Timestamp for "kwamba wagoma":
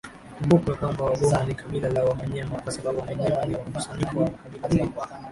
0.77-1.39